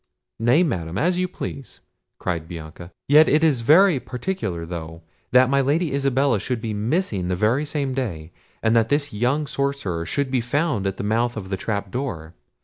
"Nay, 0.39 0.63
Madam, 0.63 0.97
as 0.97 1.19
you 1.19 1.27
please," 1.27 1.79
cried 2.17 2.47
Bianca; 2.47 2.91
"yet 3.07 3.29
it 3.29 3.43
is 3.43 3.61
very 3.61 3.99
particular 3.99 4.65
though, 4.65 5.03
that 5.29 5.47
my 5.47 5.61
Lady 5.61 5.93
Isabella 5.93 6.39
should 6.39 6.59
be 6.59 6.73
missing 6.73 7.27
the 7.27 7.35
very 7.35 7.65
same 7.65 7.93
day, 7.93 8.31
and 8.63 8.75
that 8.75 8.89
this 8.89 9.13
young 9.13 9.45
sorcerer 9.45 10.07
should 10.07 10.31
be 10.31 10.41
found 10.41 10.87
at 10.87 10.97
the 10.97 11.03
mouth 11.03 11.37
of 11.37 11.49
the 11.49 11.55
trap 11.55 11.91
door. 11.91 12.33